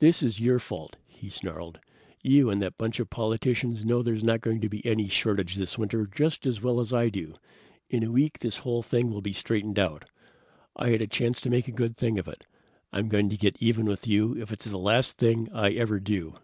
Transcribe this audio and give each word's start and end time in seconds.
"This 0.00 0.24
is 0.24 0.40
your 0.40 0.58
fault!" 0.58 0.96
he 1.06 1.28
snarled. 1.28 1.78
"You 2.20 2.50
and 2.50 2.60
that 2.60 2.76
bunch 2.76 2.98
of 2.98 3.10
politicians 3.10 3.84
know 3.84 4.02
there's 4.02 4.24
not 4.24 4.40
going 4.40 4.60
to 4.60 4.68
be 4.68 4.84
any 4.84 5.06
shortage 5.06 5.54
this 5.54 5.78
winter 5.78 6.04
just 6.04 6.46
as 6.46 6.60
well 6.60 6.80
as 6.80 6.92
I 6.92 7.10
do. 7.10 7.34
In 7.88 8.02
a 8.02 8.10
week 8.10 8.40
this 8.40 8.56
whole 8.66 8.82
thing 8.82 9.08
will 9.12 9.22
be 9.22 9.32
straightened 9.32 9.78
out. 9.78 10.06
I 10.74 10.88
had 10.90 11.00
a 11.00 11.06
chance 11.06 11.40
to 11.42 11.48
make 11.48 11.68
a 11.68 11.70
good 11.70 11.96
thing 11.96 12.18
of 12.18 12.26
it. 12.26 12.44
I'm 12.92 13.08
going 13.08 13.30
to 13.30 13.36
get 13.36 13.54
even 13.60 13.86
with 13.86 14.04
you 14.04 14.34
if 14.36 14.50
it's 14.50 14.64
the 14.64 14.76
last 14.78 15.16
thing 15.16 15.48
I 15.54 15.70
ever 15.74 16.00
do!" 16.00 16.34